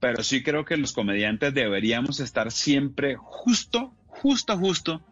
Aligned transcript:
pero 0.00 0.22
sí 0.22 0.42
creo 0.42 0.64
que 0.64 0.76
los 0.76 0.92
comediantes 0.92 1.54
deberíamos 1.54 2.20
estar 2.20 2.52
siempre 2.52 3.16
justo, 3.16 3.94
justo, 4.06 4.56
justo 4.58 5.02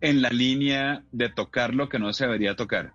en 0.00 0.22
la 0.22 0.30
línea 0.30 1.02
de 1.12 1.28
tocar 1.28 1.74
lo 1.74 1.88
que 1.88 1.98
no 1.98 2.12
se 2.12 2.24
debería 2.24 2.56
tocar. 2.56 2.94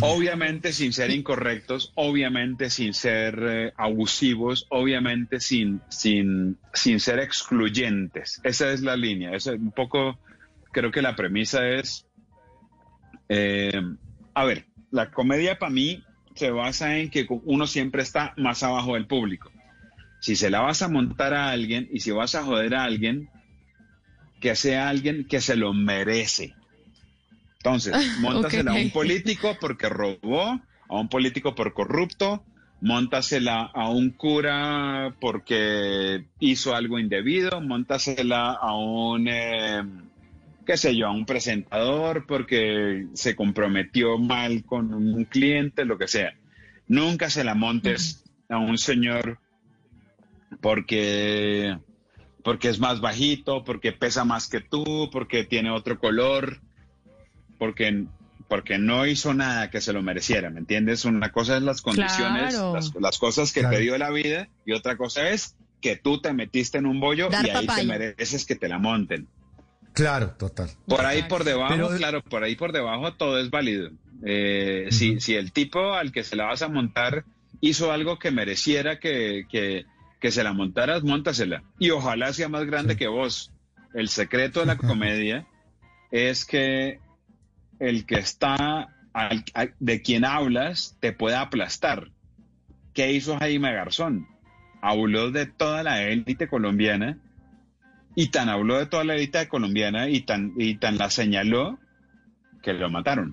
Obviamente 0.00 0.72
sin 0.72 0.92
ser 0.92 1.10
incorrectos, 1.10 1.92
obviamente 1.96 2.70
sin 2.70 2.94
ser 2.94 3.42
eh, 3.42 3.72
abusivos, 3.76 4.66
obviamente 4.68 5.40
sin, 5.40 5.80
sin, 5.88 6.58
sin 6.72 7.00
ser 7.00 7.18
excluyentes. 7.18 8.40
Esa 8.44 8.70
es 8.72 8.82
la 8.82 8.96
línea. 8.96 9.32
Es 9.32 9.46
un 9.46 9.72
poco, 9.72 10.20
creo 10.70 10.92
que 10.92 11.02
la 11.02 11.16
premisa 11.16 11.68
es, 11.68 12.06
eh, 13.28 13.82
a 14.34 14.44
ver, 14.44 14.66
la 14.92 15.10
comedia 15.10 15.58
para 15.58 15.72
mí 15.72 16.04
se 16.34 16.52
basa 16.52 16.98
en 16.98 17.10
que 17.10 17.26
uno 17.28 17.66
siempre 17.66 18.02
está 18.02 18.32
más 18.36 18.62
abajo 18.62 18.94
del 18.94 19.06
público. 19.06 19.50
Si 20.20 20.36
se 20.36 20.50
la 20.50 20.60
vas 20.60 20.82
a 20.82 20.88
montar 20.88 21.34
a 21.34 21.50
alguien 21.50 21.88
y 21.92 22.00
si 22.00 22.10
vas 22.10 22.34
a 22.34 22.44
joder 22.44 22.74
a 22.74 22.84
alguien, 22.84 23.30
que 24.40 24.54
sea 24.56 24.88
alguien 24.88 25.26
que 25.28 25.40
se 25.40 25.56
lo 25.56 25.72
merece. 25.72 26.54
Entonces, 27.58 27.94
montasela 28.20 28.72
a 28.72 28.74
un 28.74 28.90
político 28.90 29.56
porque 29.60 29.88
robó, 29.88 30.60
a 30.88 30.96
un 30.96 31.08
político 31.08 31.54
por 31.54 31.72
corrupto, 31.74 32.44
montasela 32.80 33.70
a 33.74 33.90
un 33.90 34.10
cura 34.10 35.14
porque 35.20 36.24
hizo 36.38 36.74
algo 36.74 36.98
indebido, 36.98 37.60
montasela 37.60 38.52
a 38.52 38.74
un, 38.74 39.28
eh, 39.28 39.82
qué 40.64 40.76
sé 40.76 40.96
yo, 40.96 41.06
a 41.06 41.12
un 41.12 41.26
presentador 41.26 42.26
porque 42.26 43.06
se 43.12 43.36
comprometió 43.36 44.18
mal 44.18 44.64
con 44.64 44.94
un 44.94 45.24
cliente, 45.24 45.84
lo 45.84 45.98
que 45.98 46.08
sea. 46.08 46.34
Nunca 46.88 47.28
se 47.30 47.44
la 47.44 47.54
montes 47.54 48.24
a 48.48 48.58
un 48.58 48.78
señor 48.78 49.38
porque, 50.60 51.78
porque 52.42 52.68
es 52.68 52.78
más 52.78 53.00
bajito, 53.00 53.64
porque 53.64 53.92
pesa 53.92 54.24
más 54.24 54.48
que 54.48 54.60
tú, 54.60 55.08
porque 55.10 55.44
tiene 55.44 55.70
otro 55.70 55.98
color 55.98 56.60
porque, 57.60 58.06
porque 58.48 58.78
no 58.78 59.06
hizo 59.06 59.34
nada 59.34 59.70
que 59.70 59.82
se 59.82 59.92
lo 59.92 60.02
mereciera, 60.02 60.48
¿me 60.48 60.60
entiendes? 60.60 61.04
Una 61.04 61.30
cosa 61.30 61.58
es 61.58 61.62
las 61.62 61.82
condiciones, 61.82 62.58
las, 62.98 63.18
cosas 63.18 63.52
que 63.52 63.62
te 63.62 63.78
dio 63.78 63.96
la 63.98 64.10
vida 64.10 64.48
y 64.64 64.72
otra 64.72 64.96
cosa 64.96 65.28
es 65.28 65.54
que 65.82 65.96
tú 65.96 66.20
te 66.20 66.32
metiste 66.32 66.78
en 66.78 66.86
un 66.86 66.98
bollo 66.98 67.28
y 67.30 67.50
ahí 67.50 67.66
te 67.66 67.84
mereces 67.84 68.46
que 68.46 68.56
te 68.56 68.68
la 68.68 68.78
monten. 68.78 69.28
Claro, 69.92 70.30
total. 70.38 70.70
Por 70.86 71.04
ahí 71.04 71.24
por 71.24 71.44
debajo, 71.44 71.90
claro, 71.96 72.22
por 72.22 72.42
ahí 72.42 72.56
por 72.56 72.72
debajo 72.72 73.12
todo 73.12 73.38
es 73.38 73.50
válido. 73.50 73.90
Eh, 74.24 74.88
si, 74.90 75.20
si 75.20 75.34
el 75.34 75.52
tipo 75.52 75.92
al 75.92 76.10
que 76.10 76.24
se 76.24 76.34
la 76.34 76.46
vas 76.46 76.62
a 76.62 76.68
montar 76.68 77.24
hizo 77.60 77.92
algo 77.92 78.18
que 78.18 78.30
mereciera 78.30 78.98
que, 78.98 79.44
que, 79.50 79.84
que 80.20 80.30
se 80.30 80.44
la 80.44 80.52
montaras, 80.52 81.02
montasela. 81.02 81.64
Y 81.78 81.90
ojalá 81.90 82.32
sea 82.32 82.48
más 82.48 82.66
grande 82.66 82.96
que 82.96 83.08
vos. 83.08 83.52
El 83.94 84.08
secreto 84.08 84.60
de 84.60 84.66
la 84.66 84.76
comedia 84.76 85.46
es 86.10 86.44
que 86.44 87.00
el 87.78 88.04
que 88.06 88.16
está, 88.16 88.94
de 89.78 90.02
quien 90.02 90.24
hablas, 90.24 90.96
te 91.00 91.12
puede 91.12 91.36
aplastar. 91.36 92.10
¿Qué 92.92 93.12
hizo 93.12 93.38
Jaime 93.38 93.72
Garzón? 93.72 94.28
Habló 94.82 95.30
de 95.30 95.46
toda 95.46 95.82
la 95.82 96.02
élite 96.02 96.48
colombiana 96.48 97.18
y 98.14 98.28
tan 98.28 98.48
habló 98.48 98.78
de 98.78 98.86
toda 98.86 99.04
la 99.04 99.14
élite 99.14 99.48
colombiana 99.48 100.08
y 100.08 100.20
tan, 100.20 100.52
y 100.56 100.76
tan 100.76 100.98
la 100.98 101.10
señaló 101.10 101.78
que 102.62 102.72
lo 102.74 102.90
mataron. 102.90 103.32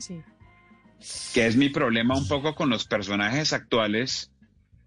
Que 1.33 1.47
es 1.47 1.57
mi 1.57 1.69
problema 1.69 2.17
un 2.17 2.27
poco 2.27 2.55
con 2.55 2.69
los 2.69 2.85
personajes 2.85 3.53
actuales, 3.53 4.31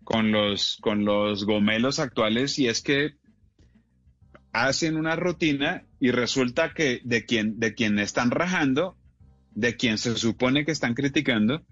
con 0.04 0.32
los, 0.32 0.78
con 0.80 1.04
los 1.04 1.44
gomelos 1.44 1.98
actuales, 1.98 2.58
y 2.58 2.68
es 2.68 2.82
que 2.82 3.14
hacen 4.52 4.96
una 4.96 5.16
rutina 5.16 5.84
y 6.00 6.10
resulta 6.10 6.74
que 6.74 7.00
de 7.04 7.24
quien, 7.24 7.60
de 7.60 7.74
quien 7.74 7.98
están 7.98 8.30
rajando 8.30 8.96
de 9.54 9.76
quien 9.76 9.98
se 9.98 10.16
supone 10.16 10.64
que 10.64 10.72
están 10.72 10.94
criticando 10.94 11.62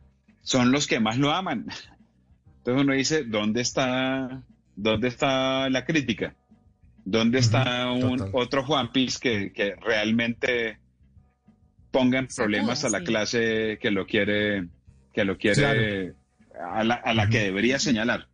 son 0.42 0.72
los 0.72 0.86
que 0.86 1.00
más 1.00 1.18
lo 1.18 1.32
aman. 1.32 1.66
Entonces 2.58 2.82
uno 2.82 2.92
dice, 2.92 3.24
¿dónde 3.24 3.60
está, 3.60 4.42
dónde 4.76 5.08
está 5.08 5.68
la 5.70 5.84
crítica? 5.84 6.34
¿Dónde 7.04 7.38
está 7.38 7.90
un, 7.90 8.30
otro 8.32 8.64
Juan 8.64 8.92
Piz 8.92 9.18
que, 9.18 9.52
que 9.52 9.74
realmente 9.76 10.78
pongan 11.90 12.28
problemas 12.34 12.84
a 12.84 12.90
la 12.90 13.00
clase 13.00 13.78
que 13.80 13.90
lo 13.90 14.06
quiere, 14.06 14.68
que 15.14 15.24
lo 15.24 15.38
quiere, 15.38 16.14
a 16.60 16.84
la, 16.84 16.94
a 16.94 17.14
la 17.14 17.28
que 17.28 17.38
debería 17.40 17.78
señalar? 17.78 18.28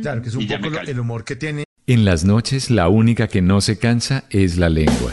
Claro, 0.00 0.22
que 0.22 0.28
es 0.28 0.34
un 0.34 0.46
poco 0.46 0.80
el 0.86 1.00
humor 1.00 1.24
que 1.24 1.36
tiene. 1.36 1.64
En 1.86 2.04
las 2.04 2.24
noches 2.24 2.70
la 2.70 2.88
única 2.88 3.26
que 3.28 3.42
no 3.42 3.60
se 3.60 3.78
cansa 3.78 4.24
es 4.30 4.56
la 4.56 4.68
lengua. 4.68 5.12